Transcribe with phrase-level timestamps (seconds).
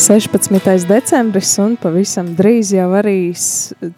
[0.00, 0.86] 16.
[0.88, 3.34] decembris, un pavisam drīz jau arī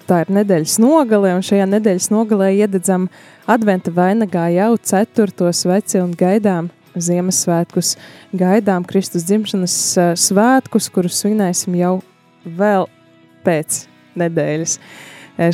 [0.08, 3.04] tā ir nedēļas nogale, un šajā nedēļas nogalē iededzam
[3.46, 7.92] adventa vainagā jau ceturto sveci un gaidām Ziemassvētkus,
[8.34, 9.76] gaidām Kristus dzimšanas
[10.18, 11.92] svētkus, kurus svinēsim jau
[12.42, 12.88] vēl
[13.46, 13.84] pēc
[14.18, 14.74] nedēļas.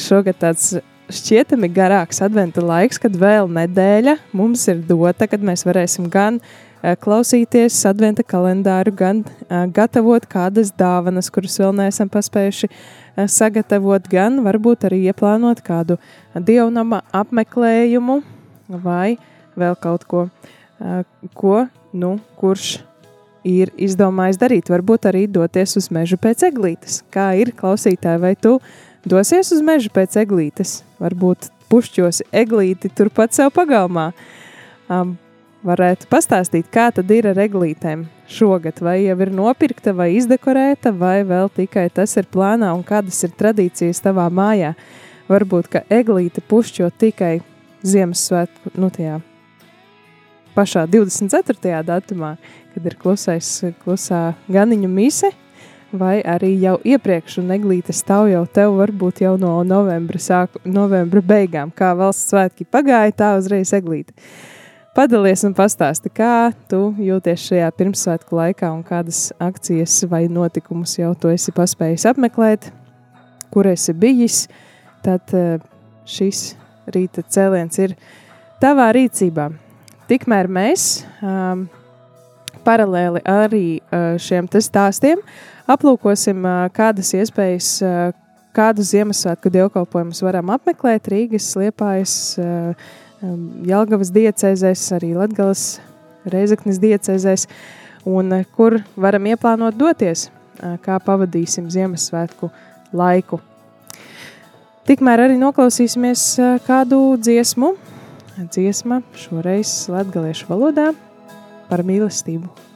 [0.00, 0.78] Šogad tāds
[1.12, 6.56] šķietami garāks adventa laiks, kad vēl nedēļa mums ir dota, kad mēs varēsim gan uh,
[6.83, 14.43] klausīties adventa kalendāru, gan eh, gatavot kādas dāvanas, kuras vēl neesam paspējuši eh, sagatavot, gan
[14.47, 15.99] varbūt arī ieplānot kādu
[16.34, 18.21] dievnama apmeklējumu
[18.69, 19.17] vai
[19.59, 20.29] vēl kaut ko,
[21.34, 22.79] ko, nu, kurš
[23.49, 24.71] ir izdomājis darīt.
[24.71, 27.03] Varbūt arī doties uz mežu pēc eglītes.
[27.15, 28.59] Kā ir klausītāji, vai tu
[29.09, 30.83] dosies uz mežu pēc eglītes?
[31.03, 34.11] Varbūt pušķos eglīti turpat sev pagalmā.
[34.88, 35.17] Um,
[35.66, 41.22] varētu pastāstīt, kā tad ir ar eglītēm šogad, vai jau ir nopirkta vai izdekorēta, vai
[41.26, 44.74] vēl tikai tas ir plānā un kādas ir tradīcijas tavā mājā.
[45.28, 47.38] Varbūt, ka eglīte pušķo tikai
[47.86, 49.19] Ziemassvētku, nu tajā
[50.58, 51.82] pašā 24.
[51.86, 52.32] datumā,
[52.75, 53.50] kad ir klusais,
[53.84, 55.30] klusā ganiņu mise,
[55.92, 61.22] vai arī jau iepriekš, un eglīte stāv jau tev varbūt jau no novembra, sāku, novembra
[61.22, 64.16] beigām, kā valsts svētki pagāja, tā uzreiz eglīte.
[64.98, 71.12] Padalies un pastāsti, kā tu jūties šajā pirmsvētku laikā un kādas akcijas vai notikumus jau
[71.14, 72.66] tu esi paspējis apmeklēt,
[73.54, 74.41] kur esi bijis.
[75.06, 75.62] Tad eh,
[76.03, 76.42] šis
[76.91, 77.94] rīta cēliens ir
[78.58, 79.47] tavā rīcībā.
[80.10, 80.91] Tikmēr mēs
[81.22, 81.69] um,
[82.66, 85.22] paralēli arī uh, šiem stāstiem
[85.70, 87.75] aplūkosim, uh, kādas iespējas,
[88.50, 92.88] kādu Ziemassvētku dievkalpojumus varam apmeklēt Rīgas, Liepājas, uh,
[93.19, 95.81] Jelgavas diecēzēs, arī Latgales
[96.29, 97.49] Reizeknes diecēzēs,
[98.06, 102.51] un eh, kur varam ieplānot doties, eh, kā pavadīsim Ziemassvētku
[102.95, 103.41] laiku.
[104.89, 107.75] Tikmēr arī noklausīsimies eh, kādu dziesmu,
[108.39, 110.93] dziesma šoreiz latgaliešu valodā
[111.69, 112.69] par mīlestību.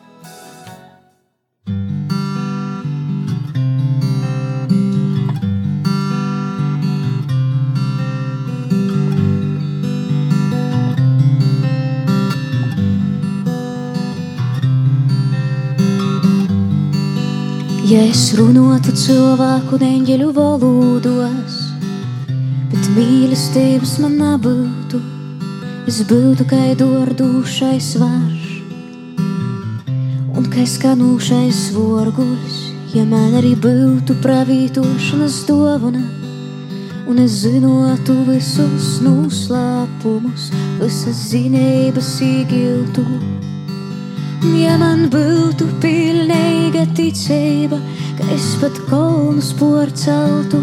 [17.83, 21.57] Ja es runātu cilvēku un eņģeļu valodos,
[22.71, 25.01] bet mīlestības man nebūtu,
[25.91, 28.53] es būtu kā dordūšais varš
[30.39, 32.63] un kā skanūšais vorguļs,
[32.95, 36.07] ja man arī būtu pravītošanas dāvana.
[37.11, 43.05] Un es zinātu visus noslēpumus, visas zinības īgiltu.
[44.43, 47.77] Ja man būtu pilnīga ticība,
[48.19, 50.59] ka es pat kolnus porceltu,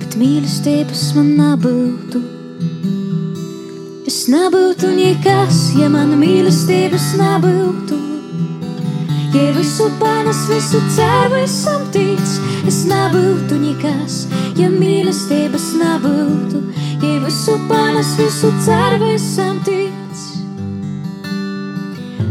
[0.00, 2.22] bet mīlestības man nebūtu.
[4.08, 8.00] Es nebūtu nekas, ja man mīlestības nebūtu.
[9.36, 12.24] Ja visu panes, visu ceru, esam tic,
[12.64, 14.22] es nebūtu nekas,
[14.56, 16.64] ja mīlestības nebūtu.
[17.04, 19.95] Ja visu panes, visu ceru, esam tic.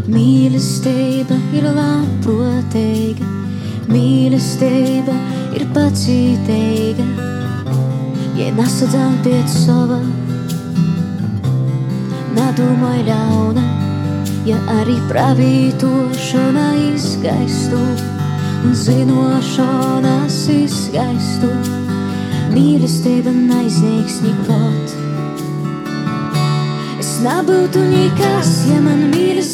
[0.06, 3.26] Mīlestība ir labprātīga,
[3.90, 5.16] mīlestība
[5.58, 7.06] ir pacietīga.
[8.38, 9.98] Ja nesadzām pie sava,
[12.38, 13.64] nedomāj ļauna,
[14.46, 17.82] ja arī pravītošana izgaistu.
[18.66, 21.50] un zinošanas izskaistu.
[22.54, 24.96] Mīlestība neizniegs nikot.
[27.02, 29.10] Es nebūtu nekas, ja man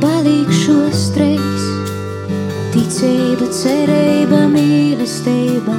[0.00, 1.64] palikšos treis.
[2.70, 5.74] Ticība, cerība, mīlestība,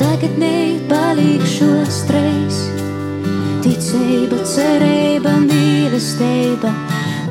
[0.00, 2.60] tagad nepalikšos treis.
[3.64, 6.72] Ticība, cerība, mīlestība,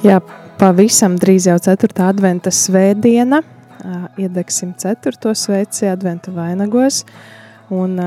[0.00, 0.16] Jā,
[0.56, 1.90] pavisam drīz jau 4.
[2.08, 3.42] adventa svētdiena.
[4.16, 5.34] Iedegsim 4.
[5.36, 7.02] sveci adventa vainagos.
[7.68, 7.98] Un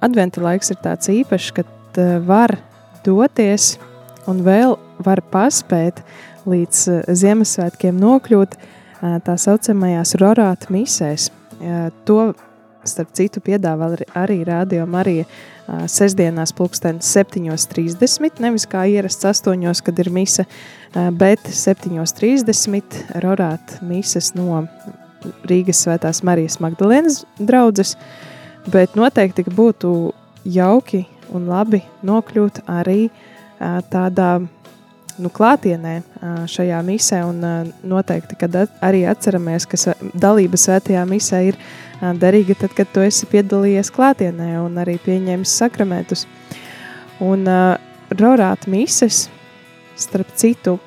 [0.00, 2.56] adventa laiks ir tāds īpašs, kad var
[3.04, 3.74] doties
[4.30, 6.00] un vēl var paspēt
[6.48, 8.56] līdz Ziemassvētkiem nokļūt
[9.28, 11.28] tā saucamajās rorāta misēs.
[12.08, 12.18] To,
[12.88, 13.92] starp citu, piedāvā
[14.24, 15.28] arī Rādio Marija
[15.90, 20.46] sestdienās pulkstenis 7.30, nevis kā ierasts 8, kad ir mise,
[21.18, 24.64] bet 7.30 rorāt mises no
[25.46, 27.94] Rīgas svētās Marijas Magdalēnas draudzes,
[28.72, 29.92] bet noteikti būtu
[30.44, 33.06] jauki un labi nokļūt arī
[33.92, 34.32] tādā
[35.22, 35.94] nu, klātienē
[36.50, 41.58] šajā misē, un noteikti, kad arī atceramies, ka dalība svētajā misē ir
[42.18, 46.26] derīga tad, kad tu esi piedalījies klātienē un arī pieņēmis sakramentus.
[47.22, 47.76] Un uh,
[48.18, 49.28] rorāt mises,
[49.98, 50.78] starp citu,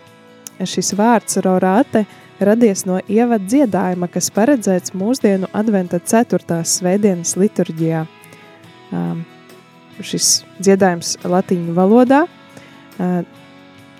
[0.59, 2.05] šis vārds rorāte
[2.39, 6.59] radies no ievada dziedājuma, kas paredzēts mūsdienu adventa 4.
[6.67, 8.03] svētdienas liturģijā.
[8.91, 9.23] Um,
[10.03, 13.21] šis dziedājums latīņu valodā, uh,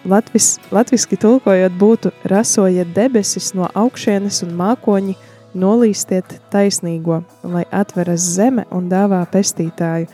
[0.09, 5.15] latvis, latviski tulkojot būtu rasojiet debesis no augšienes un mākoņi
[5.55, 10.09] nolīstiet taisnīgo, lai atveras zeme un dāvā pestītāju.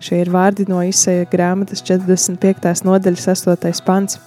[0.00, 2.84] Šie ir vārdi no izseja grāmatas 45.
[2.88, 3.82] nodaļas 8.
[3.84, 4.20] pants.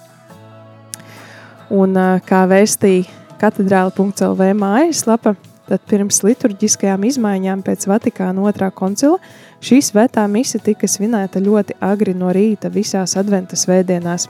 [1.74, 3.08] Un kā vēstīja
[3.40, 5.34] katedrāla.lv mājaslapa,
[5.68, 9.18] tad pirms liturģiskajām izmaiņām pēc Vatikāna otrā koncila
[9.64, 14.28] šī svētā mise tika svinēta ļoti agri no rīta visās adventa svētdienās.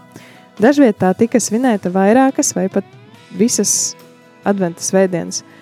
[0.60, 2.86] Dažviet tā tika svinēta vairākas vai pat
[3.34, 3.96] visas
[4.44, 5.42] adventa svētdienas–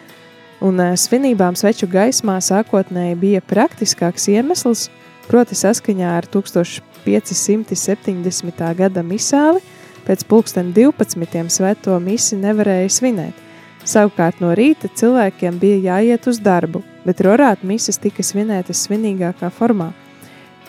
[0.62, 4.90] un eh, svinībām sveču gaismā sākotnēji bija praktiskāks iemesls,
[5.28, 8.75] proti saskaņā ar 1570.
[8.78, 9.61] gada misāli,
[10.06, 11.49] pēc pulksten 12.
[11.50, 13.34] svēto misi nevarēja svinēt.
[13.82, 19.90] Savukārt no rīta cilvēkiem bija jāiet uz darbu, bet rorāt mises tika svinētas svinīgākā formā.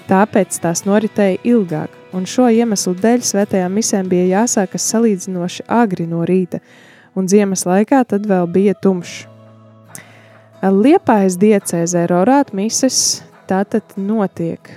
[0.10, 6.24] Tāpēc tās noritēja ilgāk, un šo iemeslu dēļ svētajām misēm bija jāsākas salīdzinoši agri no
[6.28, 6.62] rīta,
[7.18, 9.28] un ziemas laikā tad vēl bija tumšs.
[10.64, 14.70] Liepājas diecēzē Rorāta mises tātad notiek.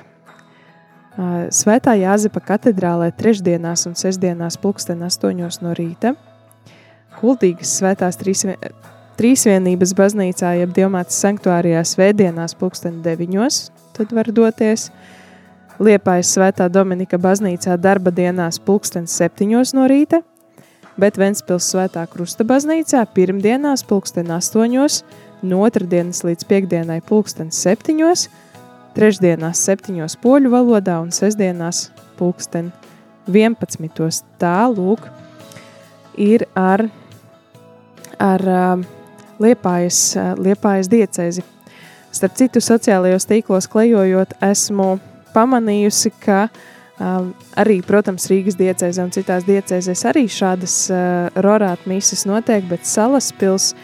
[1.54, 6.16] Svētā Jāzepa katedrālē trešdienās un sestdienās pulksten astoņos no rīta.
[7.20, 8.58] Kultīgas svētās trīsvien,
[9.16, 13.60] trīsvienības baznīcā, jeb Dievmātes sanktuārijā svētdienās pulksten deviņos,
[13.96, 14.90] tad var doties.
[15.76, 20.22] Liepājas svētā Dominika baznīcā darba dienās pulksten septiņos no rīta,
[20.96, 25.02] bet Ventspils svētā krusta baznīcā pirmdienās pulksten astoņos,
[25.44, 28.22] no otrdienas līdz piekdienai pulksten septiņos,
[28.96, 32.70] trešdienās septiņos poļu valodā un sestdienās pulksten
[33.28, 34.22] 11.
[34.40, 35.04] Tā, lūk,
[36.16, 36.86] ir ar,
[38.16, 38.86] ar uh,
[39.44, 41.44] Liepājas, uh, Liepājas diecēzi.
[42.16, 44.94] Starp citu, sociālajos tīklos klejojot, esmu
[45.36, 52.24] pamanījusi, ka um, arī, protams, Rīgas diecēzē un citās diecēzēs arī šādas uh, rorāta mīsas
[52.28, 53.74] notiek, bet Salaspils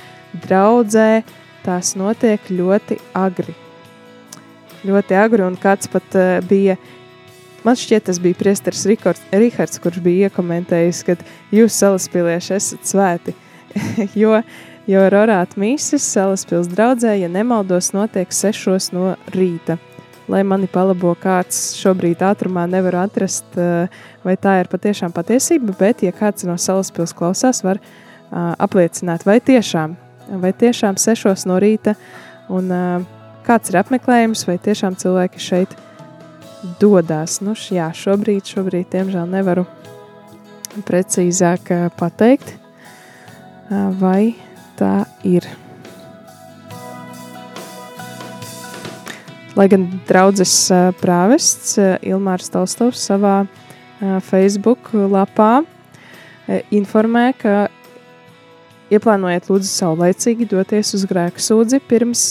[0.47, 1.23] draudzē
[1.67, 3.55] tās notiek ļoti agri.
[4.89, 6.81] Ļoti agri, un kāds pat uh, bija
[7.63, 8.83] Man šķiet, tas bija Priesteris
[9.31, 11.15] Rihards, kurš bija iekomentējis, ka
[11.55, 13.37] jūs salaspilieši esat svēti.
[14.23, 14.41] jo,
[14.91, 19.79] jo rorāt mīsas salaspils draudzē, ja nemaldos, notiek sešos no rīta.
[20.31, 23.89] Lai mani palabo kāds šobrīd ātrumā nevar atrast, eh,
[24.23, 29.41] vai tā ir patiešām patiesība, bet, ja kāds no salaspils klausās, var uh, apliecināt, vai
[29.41, 29.97] tiešām,
[30.43, 31.97] vai tiešām sešos no rīta,
[32.49, 33.09] un uh,
[33.47, 35.89] kāds ir apmeklējums, vai tiešām cilvēki šeit ir
[36.81, 37.41] dodas.
[37.43, 39.67] Nu, jā, šobrīd, šobrīd, diemžēl, nevaru
[40.89, 42.55] precīzāk pateikt,
[44.01, 44.35] vai
[44.79, 45.62] tā ir.
[49.53, 50.55] Lai gan draudzes
[51.03, 53.43] prāvests Ilmārs Tolstovs savā
[54.25, 55.63] Facebook lapā
[56.73, 57.69] informē, ka
[58.93, 62.25] ieplānojiet lūdzu saulēcīgi doties uz grēku sūdzi pirms,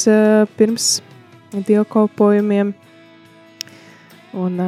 [0.58, 0.94] pirms
[1.54, 2.74] dievkalpojumiem,
[4.38, 4.60] Un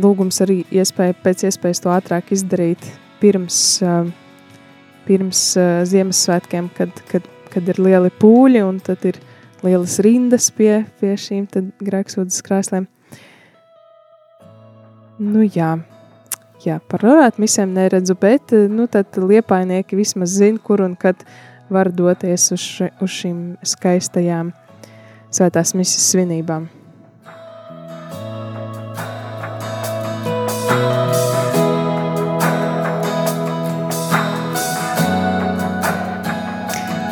[0.00, 2.84] lūgums arī iespēja pēc iespējas to ātrāk izdarīt
[3.20, 3.80] pirms,
[5.08, 5.42] pirms
[5.90, 9.18] Ziemassvētkiem, kad, kad, kad ir lieli pūļi un tad ir
[9.66, 11.46] lielas rindas pie, pie šīm
[11.84, 12.88] grēksūdzes krēsliem.
[15.20, 15.74] Nu jā,
[16.64, 18.88] jā par rorāt misēm neredzu, bet nu,
[19.20, 21.26] liepainieki vismaz zina, kur un kad
[21.70, 24.54] var doties uz, ši, uz šīm skaistajām
[25.30, 26.70] svētās misijas svinībām.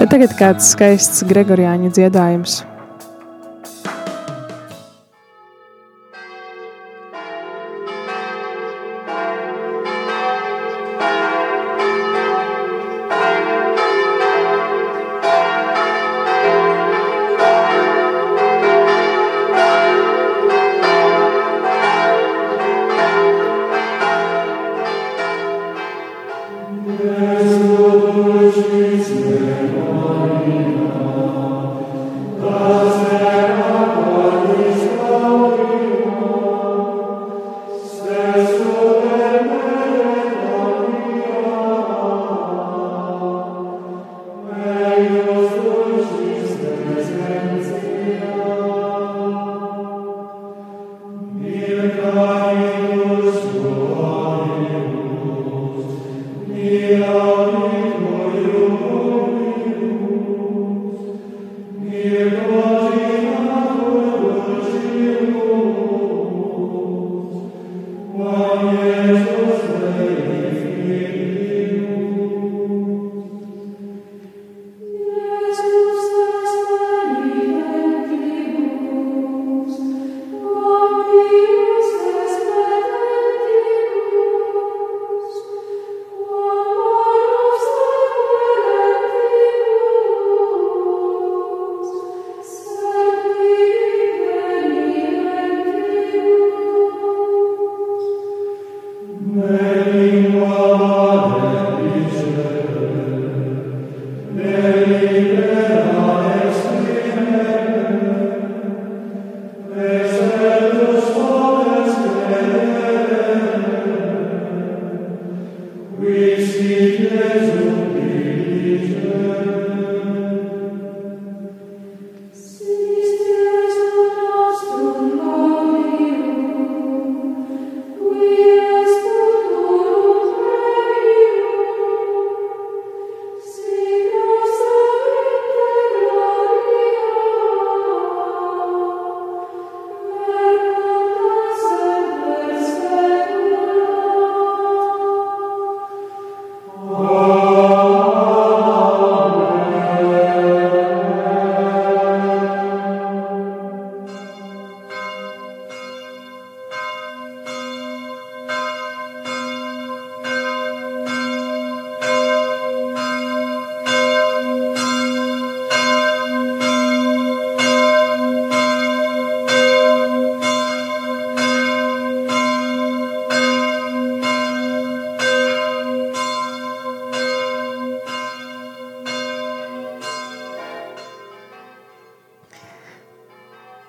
[0.09, 2.63] Bet tagad kāds skaists Gregorijāņu dziedājums.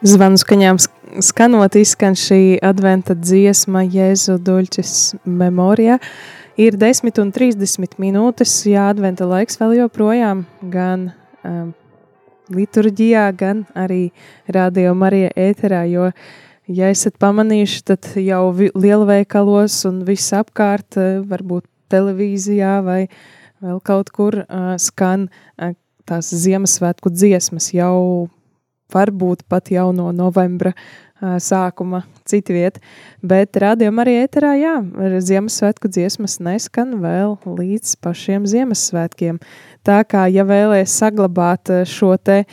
[0.10, 0.78] Zvanu skaņām
[1.22, 4.94] skanot, izskan šī adventa dziesma Jēzu Duļķis
[5.30, 6.00] memorijā.
[6.58, 10.42] Ir 10 un 30 minūtes, jā, adventa laiks vēl joprojām
[10.74, 11.04] gan
[11.46, 11.68] um,
[12.56, 14.08] liturģijā, gan arī
[14.50, 16.10] radio Marija ēterā, jo,
[16.66, 23.04] ja esat pamanījuši, tad jau lielveikalos un viss apkārt, uh, varbūt televīzijā vai
[23.62, 25.78] vēl kaut kur uh, skan uh,
[26.10, 28.26] tās Ziemassvētku dziesmas jau
[28.94, 30.74] varbūt pat jau no novembra
[31.20, 32.80] sākuma citviet,
[33.20, 34.76] bet rādījumā arī ēterā, jā,
[35.28, 39.42] Ziemassvētku dziesmas neskan vēl līdz pašiem Ziemassvētkiem.
[39.84, 42.46] Tā kā, ja vēlēs saglabāt šo te,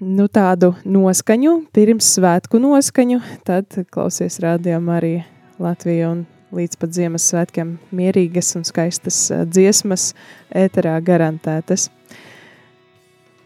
[0.00, 5.14] nu tādu noskaņu, pirms svētku noskaņu, tad klausies rādījumā arī
[5.60, 6.24] Latviju un
[6.56, 10.14] līdz pat Ziemassvētkiem mierīgas un skaistas dziesmas
[10.56, 11.90] ēterā garantētas.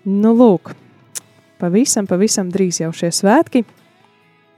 [0.05, 0.75] Nu, lūk,
[1.61, 3.65] pavisam, pavisam drīz jau šie svētki.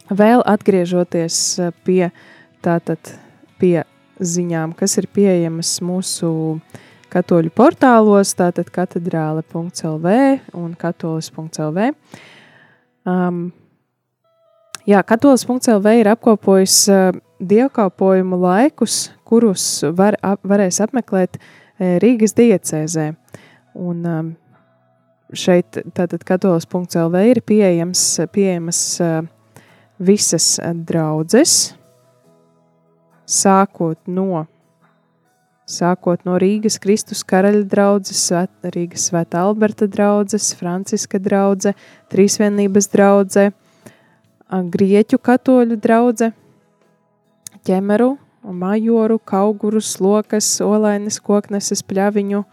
[0.06, 2.10] Vēl atgriežoties eh, pie
[2.64, 3.12] tātad
[3.60, 3.82] pie
[4.20, 6.30] ziņām, kas ir pieejamas mūsu
[7.12, 10.14] katoļu portālos, tātad katedrāle.lv
[10.56, 11.90] un katolis.lv.
[13.06, 13.42] Um,
[14.88, 23.12] jā, katolis.lv ir apkopojis uh, dievkalpojumu laikus, kurus var, ap, varēs apmeklēt uh, Rīgas diecēzē.
[23.76, 24.34] Un um,
[25.34, 28.02] šeit tātad katolis.lv ir pieejams,
[28.34, 28.80] pieejamas
[29.98, 31.74] visas draudzes,
[33.26, 34.44] sākot no,
[35.66, 41.74] sākot no Rīgas Kristus karaļa draudzes, Svet, Rīgas Svētā Alberta draudzes, Franciska draudze,
[42.12, 43.50] Trīsvienības draudze,
[44.46, 46.30] Grieķu katoļu draudze,
[47.66, 48.12] ķemeru,
[48.46, 52.44] majoru, kauguru, slokas, olainas, kokneses, pļaviņu,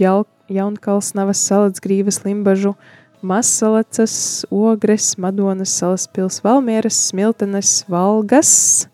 [0.00, 2.74] jalku, Jaunkalsnavas, Salacgrīvas, Limbažu,
[3.22, 8.88] Masalacas, Ogres, Madonas, Salaspils, Valmieras, Smiltenes, Valgas.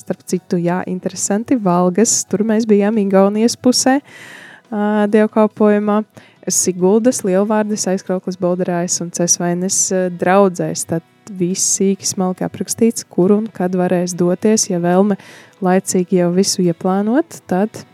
[0.00, 6.02] Starp citu, jā, interesanti, Valgas, tur mēs bijām Igaunijas pusē uh, dievkalpojumā.
[6.50, 9.76] Siguldas, Lielvārdas, aizkrauklis Bolderājas un Cesvainas
[10.18, 10.82] draudzēs.
[10.90, 15.20] Tad viss sīki smalki aprakstīts, kur un kad varēs doties, ja vēlme
[15.62, 17.84] laicīgi jau visu ieplānot, tad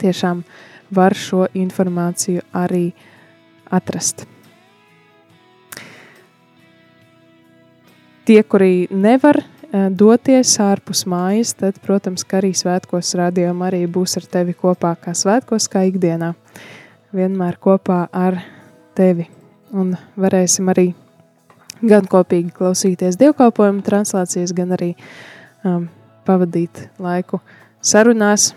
[0.00, 2.90] tiešām uh, var šo informāciju arī
[3.70, 4.26] atrast.
[8.26, 14.18] Tie, kuri nevar eh, doties ārpus mājas, tad, protams, ka arī svētkos rādījumā arī būs
[14.18, 16.32] ar tevi kopā, kā svētkos, kā ikdienā.
[17.14, 18.40] Vienmēr kopā ar
[18.98, 19.28] tevi.
[19.76, 20.88] Un varēsim arī
[21.86, 24.92] gan kopīgi klausīties dievkalpojumu translācijas, gan arī
[25.62, 25.86] um,
[26.26, 27.40] pavadīt laiku
[27.84, 28.54] sarunās,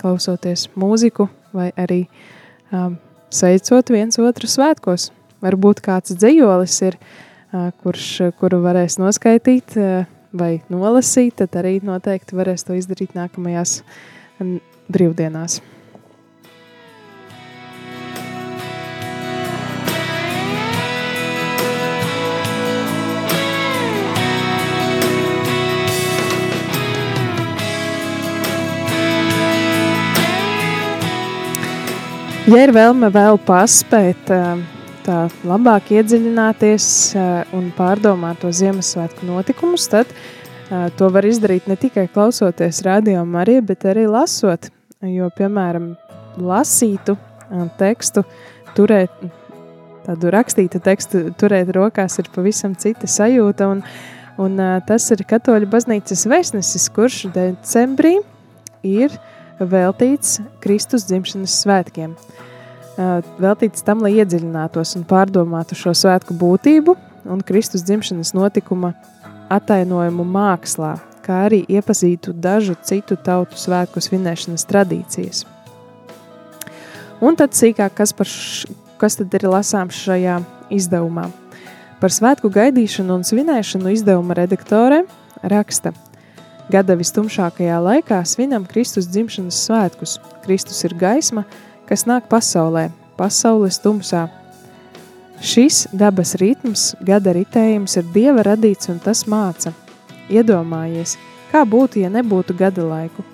[0.00, 2.04] klausoties mūziku, vai arī
[2.70, 2.96] um,
[3.32, 5.10] sveicot viens otru svētkos.
[5.42, 8.08] Varbūt kāds dzējolis ir, uh, kurš,
[8.40, 13.80] kuru varēs noskaitīt uh, vai nolasīt, tad arī noteikti varēs to izdarīt nākamajās
[14.92, 15.60] brīvdienās.
[32.52, 34.28] Ja ir vēlme vēl paspēt
[35.06, 36.88] tā labāk iedziļināties
[37.56, 40.12] un pārdomāt to Ziemassvētku notikumus, tad
[40.98, 44.68] to var izdarīt ne tikai klausoties radio Mariju, bet arī lasot,
[45.00, 45.94] jo, piemēram,
[46.36, 47.16] lasītu
[47.80, 48.26] tekstu,
[48.76, 49.16] turēt
[50.04, 53.84] tādu rakstītu tekstu, turēt rokās ir pavisam cita sajūta, un,
[54.44, 58.18] un tas ir katoļu baznīcas vēstnesis, kurš decembrī
[58.84, 62.14] ir uh, veltīts Kristus dzimšanas svētkiem.
[63.40, 66.96] Veltīts tam, lai iedziļinātos un pārdomātu šo svētku būtību
[67.32, 68.92] un Kristus dzimšanas notikuma
[69.52, 75.44] atainojumu mākslā, kā arī iepazītu dažu citu tautu svētku svinēšanas tradīcijas.
[77.22, 78.66] Un tad sīkāk, kas, par š,
[78.98, 80.40] kas tad ir lasāms šajā
[80.74, 81.28] izdevumā.
[82.02, 85.04] Par svētku gaidīšanu un svinēšanu izdevuma redaktore
[85.42, 85.94] raksta–
[86.72, 90.14] Gada vistumšākajā laikā svinam Kristus dzimšanas svētkus.
[90.40, 91.42] Kristus ir gaisma,
[91.84, 92.86] kas nāk pasaulē,
[93.18, 94.22] pasaules tumsā.
[95.42, 99.74] Šis dabas ritms, gada ritējums ir Dieva radīts un tas māca.
[100.32, 101.18] Iedomājies,
[101.52, 103.26] kā būtu, ja nebūtu gada laiku.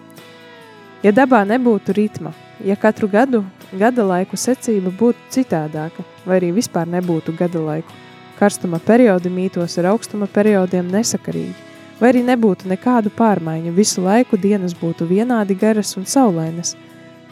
[1.07, 6.91] Ja dabā nebūtu ritma, ja katru gadu gada laiku secība būtu citādāka, vai arī vispār
[6.91, 7.95] nebūtu gada laiku,
[8.41, 11.68] karstuma periodi mītos ar augstuma periodiem nesakarīgi,
[12.01, 16.77] vai arī nebūtu nekādu pārmaiņu, visu laiku dienas būtu vienādi garas un saulainas,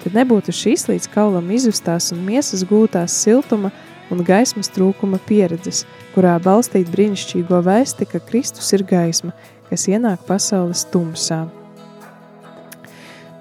[0.03, 3.71] tad nebūtu šīs līdz kaulam izustās un miesas gūtās siltuma
[4.11, 9.33] un gaismas trūkuma pieredzes, kurā balstīt brīnišķīgo vēsti, ka Kristus ir gaisma,
[9.71, 11.47] kas ienāk pasaules tumsā.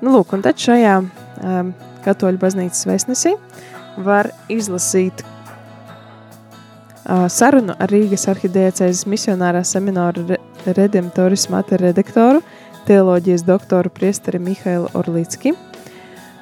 [0.02, 1.72] Nu, lūk, un tad šajā um,
[2.06, 3.36] katoļu baznīcas vēstnesī
[4.06, 5.30] var izlasīt uh,
[7.32, 10.26] sarunu ar Rīgas arhidiecēzes misionārā semināra
[10.74, 12.42] redemptoris mate redaktoru,
[12.88, 15.54] teoloģijas doktoru priesteri Mihailu Orlicki,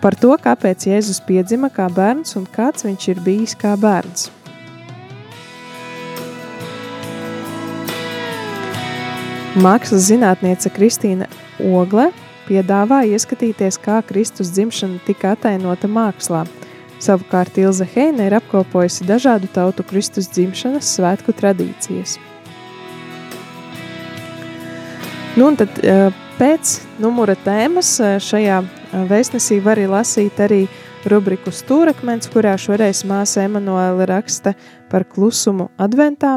[0.03, 4.29] par to, kāpēc Jēzus piedzima kā bērns un kāds viņš ir bijis kā bērns.
[9.53, 11.27] Mākslas zinātniece Kristīna
[11.61, 12.09] Ogle
[12.47, 16.43] piedāvā ieskatīties, kā Kristus dzimšana tika atainota mākslā.
[17.03, 22.17] Savukārt Ilze Heine ir apkopojusi dažādu tautu Kristus dzimšanas svētku tradīcijas.
[25.33, 25.79] Nu, un tad
[26.37, 28.59] pēc numura tēmas šajā
[29.09, 30.59] vēstnesī var arī lasīt arī
[31.09, 34.53] rubriku stūrakmens, kurā šoreiz māsa Emanuela raksta
[34.91, 36.35] par klusumu adventā.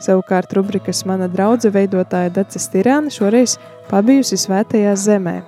[0.00, 3.58] Savukārt rubrikas mana draudze veidotāja Dace Stirāna šoreiz
[3.90, 5.42] pabijusi svētajā zemē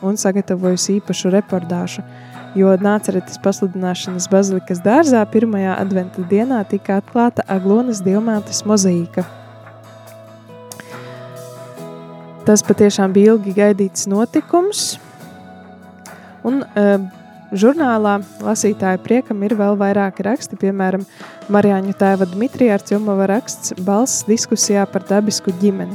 [0.00, 2.04] un sagatavojusi īpašu reportāžu,
[2.56, 9.26] jo nāceretes pasludināšanas bazilikas dārzā pirmajā adventa dienā tika atklāta Aglonas diamātes mozaīka.
[12.48, 14.94] Tas patiešām bija ilgi gaidīts notikums,
[16.48, 16.94] un uh,
[17.52, 21.04] žurnālā lasītāju priekam ir vēl vairāki raksti, piemēram,
[21.52, 25.92] Marijāņu tēva Dmitrija Arķumova raksts balss diskusijā par dabisku ģimeni.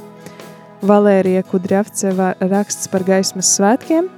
[0.85, 4.11] Valērija Kudrjavceva raksts par gaismas svētkiem,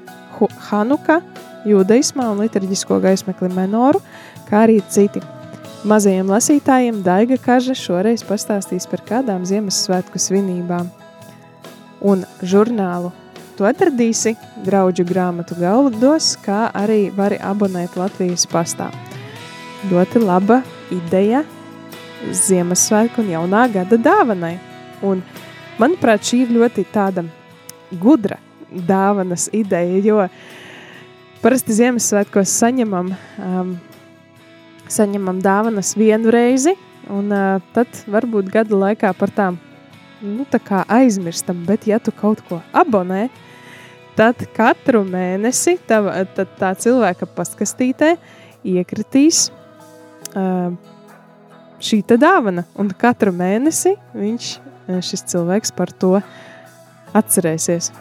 [0.67, 1.21] Hanuka,
[1.63, 4.03] jūdaismā un liturģisko gaismekli menoru,
[4.49, 5.23] kā arī citi.
[5.87, 10.91] Mazajiem lasītājiem Daiga Kaža šoreiz pastāstīs par kādām Ziemassvētku svinībām.
[12.05, 13.11] Un žurnālu
[13.55, 14.33] Tu atradīsi
[14.65, 18.89] draugu grāmatu galdos, kā arī vari abonēt Latvijas pastā.
[19.87, 20.57] Ļoti laba
[20.91, 21.45] ideja
[22.35, 24.57] Ziemassvētku un jaunā gada dāvanai.
[25.07, 25.21] Un,
[25.79, 27.23] manuprāt, šī ir ļoti tāda
[28.01, 30.25] gudra dāvanas ideja, jo
[31.39, 33.75] parasti Ziemassvētkos saņemam, um,
[34.91, 36.75] saņemam dāvanas vienu reizi,
[37.07, 39.63] un uh, tad varbūt gada laikā par tām
[40.21, 43.27] nu, tā aizmirstam, bet ja tu kaut ko abonē,
[44.15, 45.99] tad katru mēnesi tā,
[46.35, 48.15] tad tā cilvēka paskastītē
[48.65, 49.49] iekritīs
[50.35, 50.71] uh,
[51.83, 52.65] šī dāvana.
[52.79, 54.51] Un katru mēnesi viņš,
[55.03, 56.15] šis cilvēks par to
[57.15, 57.91] atcerēsies.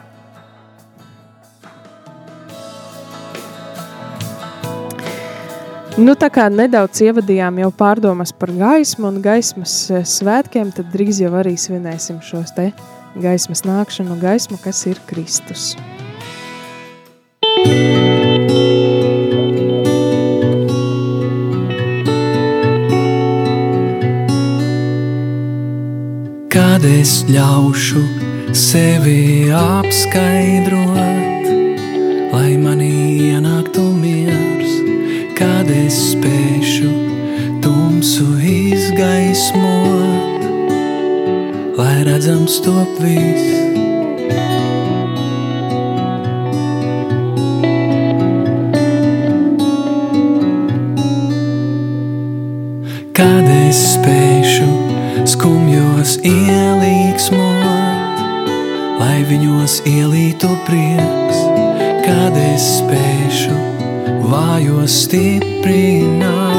[5.94, 9.72] Nu, tā kā nedaudz ievadījām jau pārdomas par gaismu un gaismas
[10.10, 12.72] svētkiem, tad drīz jau arī svinēsim šos te
[13.22, 15.76] gaismas nākšanu, gaismu, kas ir Kristus.
[26.50, 28.02] Kad es ļaušu
[28.50, 31.23] sevi apskaidrot,
[39.34, 40.42] izgaismot,
[41.76, 43.62] lai redzams top viss.
[53.64, 54.68] Es spēšu
[55.26, 58.20] skumjos ielīgsmot,
[59.00, 61.38] lai viņos ielītu prieks,
[62.54, 63.56] es spēšu
[64.30, 66.53] vājos stiprināt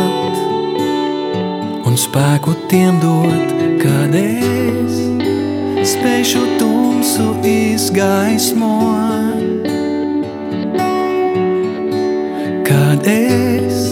[2.15, 3.49] spēku tiem dot,
[3.81, 5.01] kad es
[5.91, 9.67] spēšu tumsu izgaismot,
[12.63, 13.91] kad es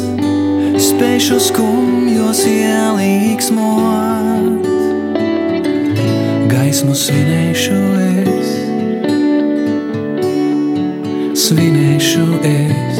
[0.88, 4.72] spēšu skumjos ielīgsmot.
[6.56, 8.56] Gaismu svinēšu es,
[11.44, 12.93] svinēšu es.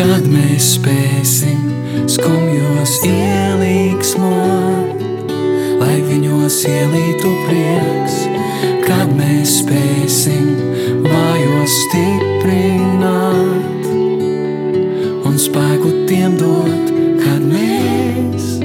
[0.00, 1.66] Kad mēs spēsim
[2.08, 5.02] skumjos ielīgsmot,
[5.76, 8.14] lai viņos ielītu prieks,
[8.86, 10.46] kad mēs spēsim
[11.04, 13.84] vājos stiprināt
[15.28, 16.88] un spēku tiem dot,
[17.20, 18.56] kad mēs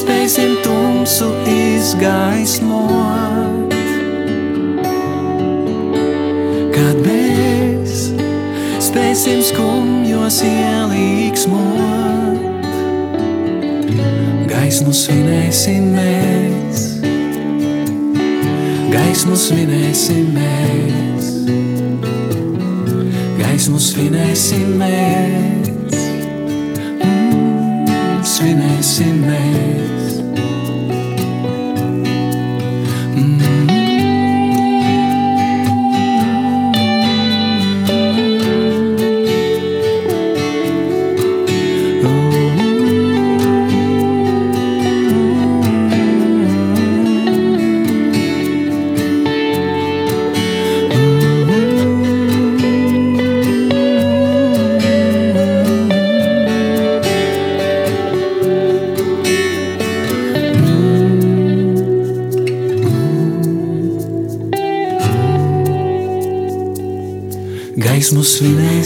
[0.00, 3.70] spēsim tumsu izgaismot.
[6.74, 8.10] Kad mēs
[8.90, 9.75] spēsim skumjos
[10.26, 12.40] gaismos ielīksmot.
[14.50, 16.80] Gaismu svinēs, svinēs,
[18.90, 21.30] gaismu svinēs, svinēs,
[23.38, 25.96] gaismu svinēs, svinēs,
[26.98, 29.85] mm, svinēs, svinēs.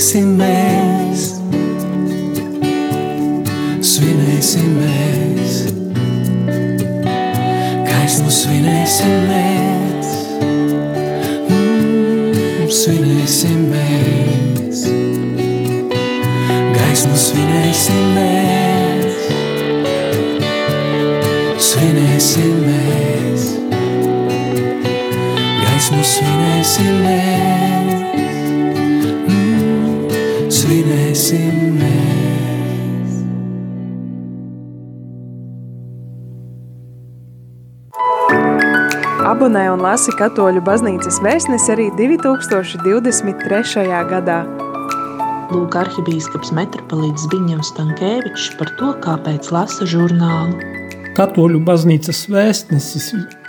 [0.01, 0.80] Svinēsim mēs,
[39.81, 43.85] un lasi Katoļu baznīcas vēstnesi arī 2023.
[44.11, 44.41] gadā.
[45.51, 50.53] Lūk, arhibīskaps metropolīts Zbiņevs Tankēvičs par to, kāpēc lasa žurnālu.
[51.17, 53.07] Katoļu baznīcas vēstnesis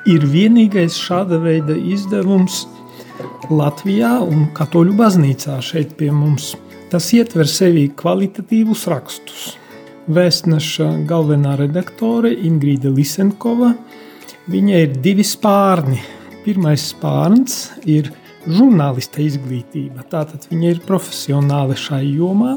[0.08, 2.63] ir vienīgais šāda veida izdevums
[3.52, 6.56] Latvijā un Katoļu baznīcā šeit pie mums.
[6.94, 9.60] Tas ietver sevī kvalitatīvus rakstus.
[10.08, 13.76] Vēstneša galvenā redaktore Ingrīda Lisenkova.
[14.48, 16.00] Viņai ir divi spārni.
[16.42, 18.10] Pirmais spārns ir
[18.48, 20.06] žurnālista izglītība.
[20.10, 22.56] Tātad viņa ir profesionāli šai jomā,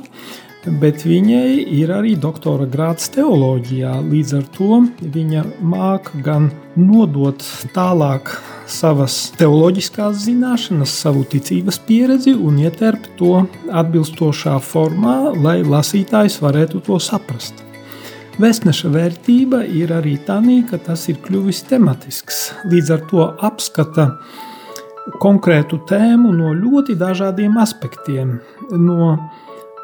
[0.81, 3.92] bet viņai ir arī doktora grāts teoloģijā.
[4.09, 6.49] Līdz ar to viņa māca gan
[6.81, 7.44] nodot
[7.77, 8.33] tālāk
[8.70, 16.97] savas teoloģiskās zināšanas, savu ticības pieredzi un ieterpt to atbilstošā formā, lai lasītājs varētu to
[17.03, 17.61] saprast.
[18.35, 22.51] Vēstneša vērtība ir arī tā, ka tas ir kļuvis tematisks.
[22.66, 24.09] Līdz ar to apskata
[25.23, 28.40] konkrētu tēmu no ļoti dažādiem aspektiem.
[28.73, 29.14] No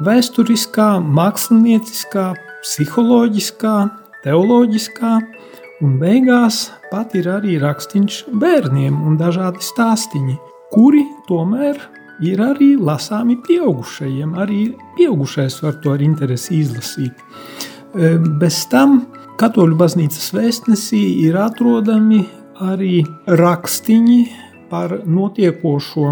[0.03, 2.27] vēsturiskā, mākslinieckā,
[2.65, 3.77] psiholoģiskā,
[4.25, 5.15] teoloģiskā,
[5.87, 10.39] un beigās pat ir arī rakstīns bērniem un dažādi stāstīņi,
[10.75, 11.79] kuri tomēr
[12.27, 14.35] ir arī lasāmi pieaugušajiem.
[14.35, 17.15] Arī pieaugušais var to ar interesi izlasīt.
[17.95, 19.03] E, bez tam
[19.41, 22.27] Katoļu baznīcas vēstnesī ir atrodami
[22.61, 23.01] arī
[23.41, 24.19] rakstiņi
[24.71, 26.11] par notiekošo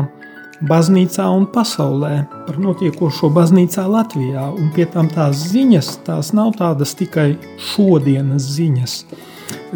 [0.68, 2.14] baznīcā un pasaulē,
[2.46, 4.48] par notiekošo baznīcā Latvijā.
[4.48, 7.34] Un pie tam tās ziņas, tās nav tādas tikai
[7.74, 9.02] šodienas ziņas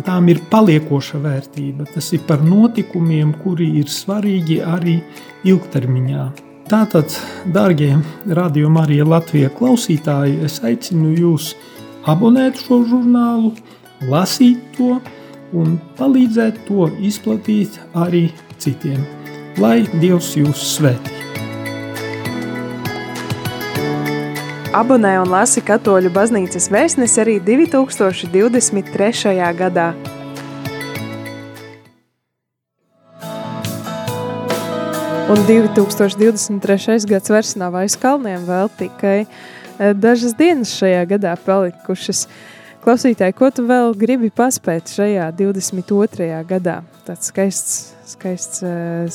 [0.00, 1.86] tām ir paliekoša vērtība.
[1.92, 4.98] Tas ir par notikumiem, kuri ir svarīgi arī
[5.48, 6.24] ilgtermiņā.
[6.72, 7.12] Tātad,
[7.52, 7.90] darbie
[8.24, 11.52] radiokamā arī Latvijas klausītāji, es aicinu jūs
[12.08, 13.52] abonēt šo žurnālu,
[14.10, 15.00] lasīt to
[15.52, 18.30] un palīdzēt to izplatīt arī
[18.62, 19.02] citiem.
[19.60, 21.22] Lai Dievs jūs svētī!
[24.72, 29.36] Abonē un lasi Katoļu baznīcas vēstnesi arī 2023.
[29.58, 29.92] gadā.
[35.28, 37.04] Un 2023.
[37.08, 39.28] gads vairs nav aiz kalniem, vēl tikai
[39.78, 42.26] dažas dienas šajā gadā palikušas.
[42.82, 46.40] Klausītāji, ko tu vēl gribi paspēt šajā 22.
[46.48, 46.80] gadā?
[47.06, 47.76] Tāds skaists,
[48.14, 49.06] skaists, eh,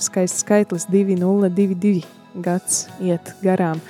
[0.00, 2.06] skaists skaitlis 2022
[2.40, 3.80] gads iet garām.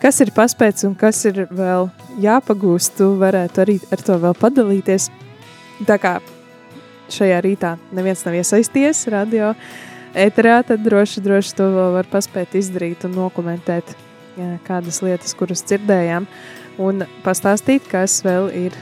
[0.00, 1.90] Kas ir paspēts un kas ir vēl
[2.22, 5.10] jāpagūst, tu varētu arī ar to vēl padalīties.
[5.84, 6.20] Tā kā
[7.10, 9.54] šajā rītā neviens nav iesaisties radio
[10.14, 14.07] ēterā, tad droši, droši to vēl var paspēt izdarīt un nokomentēt jā,
[14.66, 16.26] kādas lietas, kuras dzirdējām,
[16.82, 18.76] un pastāstīt, kas vēl ir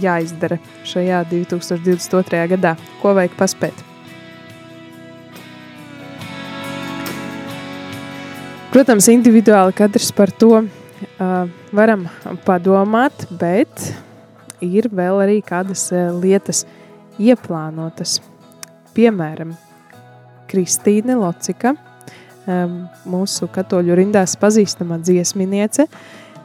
[0.00, 2.42] jāizdara šajā 2022.
[2.54, 3.86] gadā, ko vajag paspēt.
[8.70, 12.04] Protams, individuāli katrs par to uh, varam
[12.46, 13.88] padomāt, bet
[14.62, 16.62] ir vēl arī kādas uh, lietas
[17.18, 18.20] ieplānotas.
[18.94, 19.56] Piemēram,
[20.50, 21.74] Kristīne Locika,
[23.08, 25.86] mūsu katoļu rindās pazīstama dziesminiece,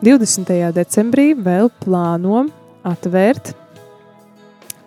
[0.03, 0.51] 20.
[0.75, 2.45] decembrī vēl plāno
[2.85, 3.53] atvērt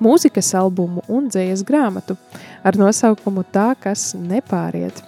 [0.02, 2.16] mūzikas albumu un dzējas grāmatu
[2.66, 5.02] ar nosaukumu Tā, kas nepāriet.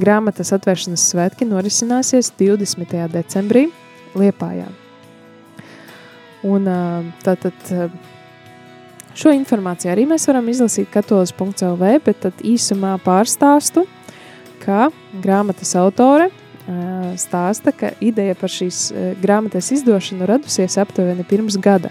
[0.00, 2.96] Grāmatas atvēršanas svētki norisināsies 20.
[3.12, 3.66] decembrī
[4.16, 4.66] Liepājā.
[6.48, 6.66] Un
[7.22, 7.74] tātad
[9.14, 13.86] šo informāciju arī mēs varam izlasīt katolis.lv, bet tad īsumā pārstāstu,
[14.62, 14.88] ka
[15.22, 16.30] grāmatas autore
[17.18, 21.90] stāsta, ka ideja par šīs grāmatas izdošanu radusies aptuveni pirms gada.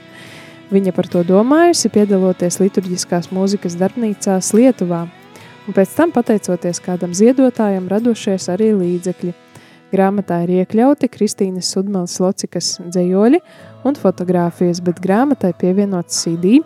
[0.71, 5.01] Viņa par to domājusi, piedaloties liturģiskās mūzikas darbnīcās Lietuvā,
[5.67, 9.33] un pēc tam, pateicoties kādam ziedotājam, radušies arī līdzekļi.
[9.91, 13.41] Grāmatā ir iekļauti Kristīnas Sudmalas locikas dzējoļi
[13.83, 16.61] un fotogrāfijas, bet grāmatai pievienots CD,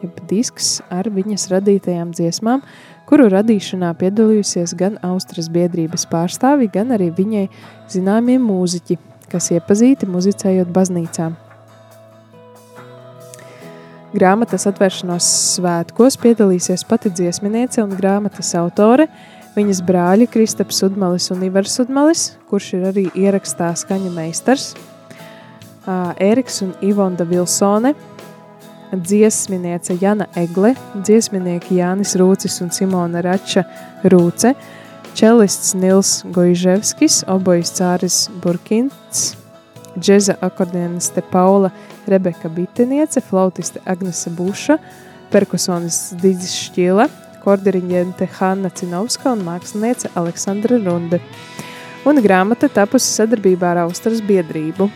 [0.00, 2.64] jeb disks ar viņas radītajām dziesmām,
[3.10, 7.48] kuru radīšanā piedalījusies gan Austrijas biedrības pārstāvi, gan arī viņai
[7.90, 8.96] zināmie mūziķi,
[9.32, 11.34] kas iepazīti muzicējot baznīcām.
[14.14, 19.08] Grāmatas atvēršanos svētkos piedalīsies pati dziesminiece un grāmatas autore,
[19.58, 24.72] viņas brāļi Kristaps Sudmalis un Ivars Sudmalis, kurš ir arī ierakstā skaņa meistars,
[26.20, 27.94] Ēriks un Ivonda Vilsone,
[28.92, 33.64] dziesminiece Jana Egle, dziesminieki Jānis Rūcis un Simona Rača
[34.04, 34.54] Rūce,
[35.14, 39.36] čelists Nils Gojževskis, obojas Cāris Burkins,
[39.98, 41.70] džeza akordioniste Paula
[42.06, 44.78] Rebeka Biteniece, flautiste Agnese Buša,
[45.30, 47.06] perkusonists Dīdzis Šķila,
[47.44, 51.20] kordiriņģente Hanna Cinovska un māksliniece Aleksandra Runde.
[52.08, 54.88] Un grāmata tapusi sadarbībā ar Austrijas biedrību.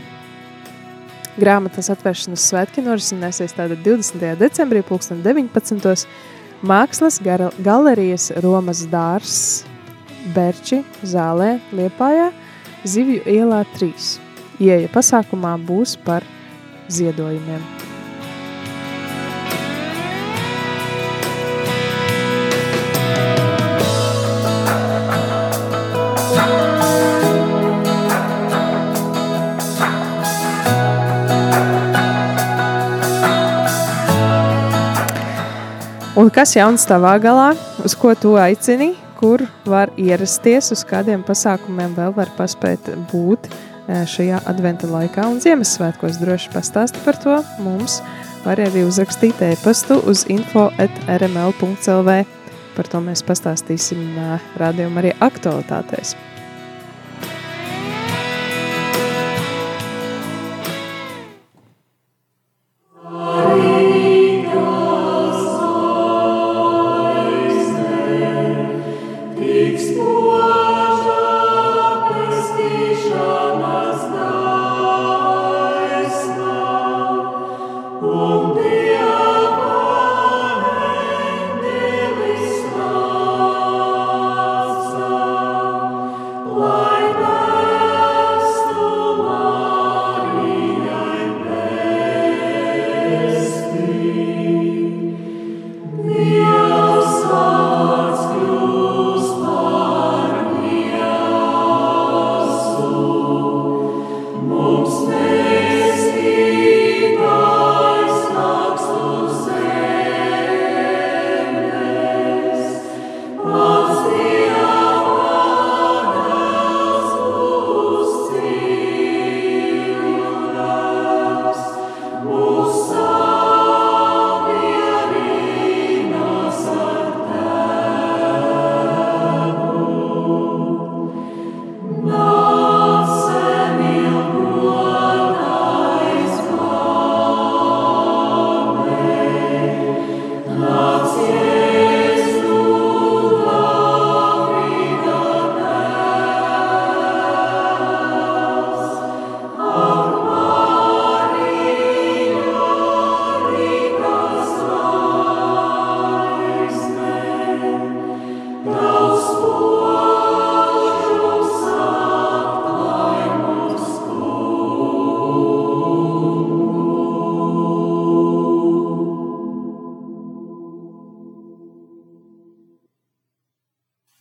[1.34, 4.36] Grāmatas atvēršanas svētki norisināsies tātad 20.
[4.38, 6.06] decembrī 2019.
[6.64, 7.18] Mākslas
[7.58, 9.64] galerijas Romas dārs
[10.36, 12.30] Berči zālē Liepājā
[12.86, 13.90] Zivju ielā 3.
[14.62, 16.22] Ieja pasākumā būs par
[16.86, 17.83] ziedojumiem.
[36.24, 37.50] Un kas jauns tavā galā,
[37.84, 43.50] uz ko tu aicini, kur var ierasties, uz kādiem pasākumiem vēl var paspēt būt,
[44.08, 46.16] šajā adventa laikā un Ziemassvētkos.
[46.22, 47.98] Droši pastāsti par to mums.
[48.46, 52.16] Var arī uzrakstīt e-pastu uz info.rml.lv.
[52.74, 54.16] Par to mēs pastāstīsim
[54.64, 56.16] rādījumā arī aktualitātēs.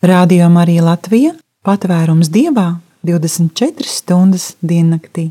[0.05, 1.29] Radio Marija Latvija-
[1.67, 2.65] patvērums dievā
[3.07, 5.29] 24 stundas diennaktī.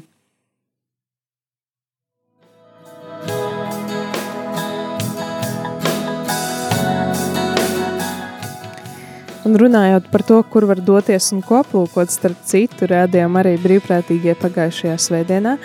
[9.45, 14.33] Un runājot par to, kur var doties un ko aplūkot, starp citu, rādījām arī brīvprātīgie
[14.41, 15.59] pagājušajā svētdienā,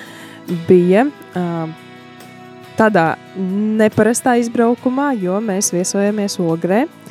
[0.67, 1.71] bija uh,
[2.75, 6.83] tādā neparastā izbraukumā, jo mēs viesojamies Ogrē.
[6.83, 7.06] Uh,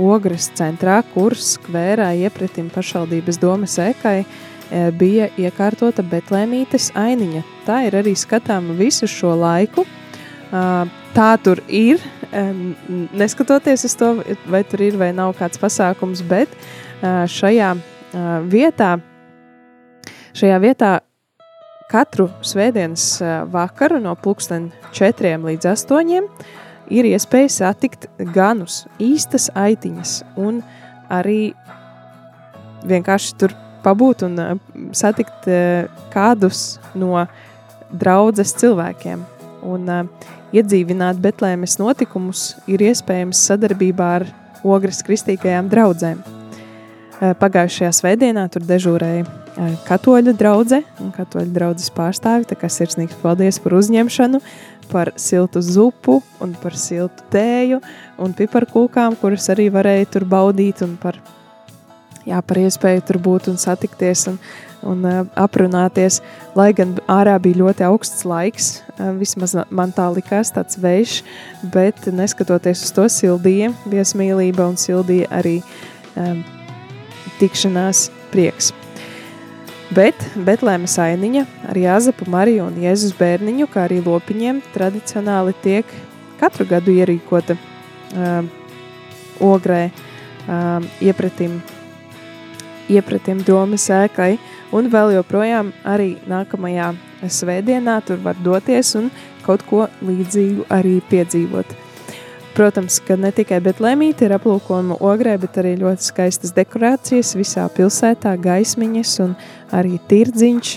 [0.00, 4.24] Ogres centrā, kur skvērā iepratim pašvaldības domas ekai
[4.98, 7.42] bija iekārtota Betlēmītes ainiņa.
[7.66, 9.86] Tā ir arī skatāma visu šo laiku.
[10.50, 12.02] Tā tur ir,
[13.14, 14.12] neskatoties uz to,
[14.50, 16.50] vai tur ir vai nav kāds pasākums, bet
[17.02, 17.72] šajā
[18.50, 18.96] vietā,
[20.34, 20.92] šajā vietā
[21.90, 23.06] katru svētdienas
[23.50, 26.28] vakaru no pulksten 4 līdz 8
[26.90, 30.60] ir iespēja satikt ganus, īstas aitiņas un
[31.10, 31.52] arī
[32.86, 34.36] vienkārši tur pabūt un
[34.96, 35.48] satikt
[36.12, 37.24] kādus no
[37.90, 39.22] draudzes cilvēkiem.
[39.66, 39.88] Un
[40.56, 44.28] iedzīvināt Betlēmes notikumus ir iespējams sadarbībā ar
[44.64, 46.20] Ogres kristīgajām draudzēm.
[47.20, 49.26] Pagājušajā svētdienā tur dežūrēja
[49.88, 54.40] katoļu draudzē un katoļu draudzes pārstāvi, tā kā sirsnīgs paldies par uzņemšanu,
[54.90, 57.80] par siltu zupu un par siltu tēju
[58.20, 61.18] un piparkūkām, kuras arī varēja tur baudīt un par,
[62.26, 64.40] jā, par iespēju tur būt un satikties un,
[64.86, 66.20] un uh, aprunāties,
[66.58, 71.20] lai gan ārā bija ļoti augsts laiks, uh, vismaz man tā likās tāds vējš,
[71.74, 75.58] bet neskatoties uz to sildīja viesmīlība un sildīja arī
[76.16, 76.44] um,
[77.40, 78.74] tikšanās prieks.
[79.90, 85.90] Bet Betlēmas ainiņa ar Jāzepu, Mariju un Jēzus bērniņu, kā arī lopiņiem, tradicionāli tiek
[86.38, 88.46] katru gadu ierīkota uh,
[89.42, 91.58] ogrē uh, iepratim,
[92.86, 94.36] iepratim domas ēkai,
[94.70, 96.92] un vēl joprojām arī nākamajā
[97.26, 99.10] svētdienā tur var doties un
[99.42, 101.89] kaut ko līdzīgu arī piedzīvot.
[102.60, 108.34] Protams, ka ne tikai Betlēmīte ir aplūkojama ogrē, bet arī ļoti skaistas dekorācijas visā pilsētā,
[108.36, 109.32] gaismiņas un
[109.72, 110.74] arī tirdziņš.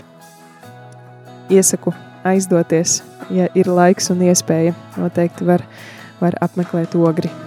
[1.52, 1.92] Iesaku
[2.24, 3.02] aizdoties,
[3.36, 5.68] ja ir laiks un iespēja, noteikti var,
[6.24, 7.43] var apmeklēt ogri.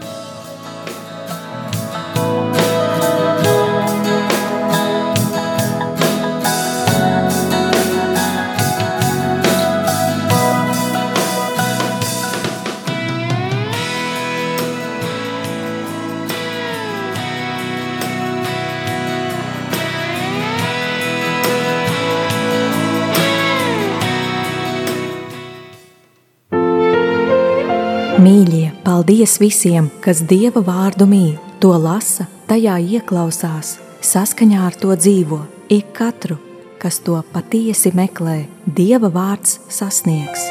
[29.07, 35.38] Paldies visiem, kas Dieva vārdu mīl, to lasa, tajā ieklausās, saskaņā ar to dzīvo.
[35.70, 36.40] Ik katru,
[36.82, 40.48] kas to patiesi meklē, Dieva vārds sasniegs.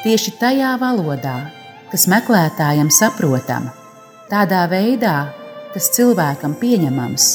[0.00, 1.52] Tieši tajā valodā,
[1.92, 3.74] kas meklētājam saprotama,
[4.32, 5.34] tādā veidā,
[5.74, 7.30] kas cilvēkam pieņemams,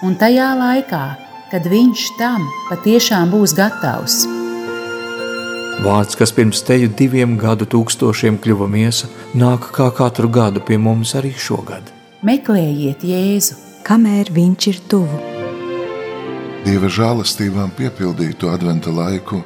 [0.00, 1.06] un tajā laikā,
[1.52, 4.24] kad viņš tam patiešām būs gatavs.
[5.80, 11.14] Vārds, kas pirms teju diviem gadu tūkstošiem kļuva miesa, nāk kā katru gadu pie mums
[11.16, 11.86] arī šogad.
[12.26, 13.56] Meklējiet Jēzu,
[13.86, 15.20] kamēr viņš ir tuvu.
[16.66, 19.40] Dieva žēlastībām piepildītu adventa laiku,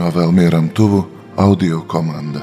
[0.00, 1.02] novēl mieram tuvu
[1.36, 2.40] audio komanda.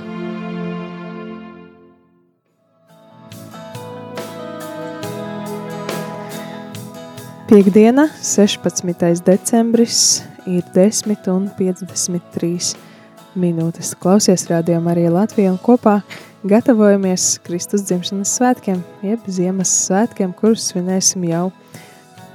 [7.48, 9.24] Piektdiena, 16.
[9.26, 12.87] decembris, ir 10 un 53
[13.40, 13.94] minūtes.
[14.02, 16.00] Klausies rādījumā arī Latvijā un kopā
[16.48, 21.48] gatavojamies Kristus dzimšanas svētkiem, jeb Ziemassvētkiem, kurus svinēsim jau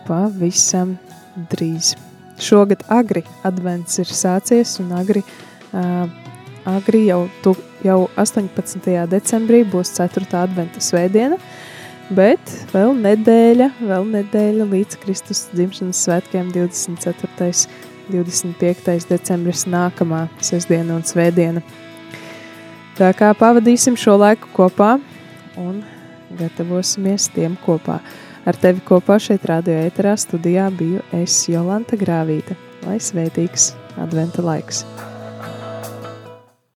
[0.07, 0.97] pavisam
[1.53, 1.95] drīz.
[2.43, 5.23] Šogad agri advents ir sācies un agri,
[5.77, 6.09] uh,
[6.69, 7.55] agri jau, tu,
[7.87, 8.89] jau 18.
[9.13, 10.27] decembrī būs 4.
[10.41, 11.39] adventa svētdiena,
[12.13, 17.92] bet vēl nedēļa, vēl nedēļa līdz Kristus dzimšanas svētkiem 24.
[18.11, 19.07] 25.
[19.11, 21.63] decembris nākamā sestdiena un svētdiena.
[22.99, 24.97] Tā kā pavadīsim šo laiku kopā
[25.61, 25.81] un
[26.39, 28.01] gatavosimies tiem kopā.
[28.43, 32.59] Ar tevi kopā šeit radio ēterā studijā biju es Jolanta Grāvīte.
[32.83, 33.73] Lai svētīgs
[34.03, 34.83] adventa laiks!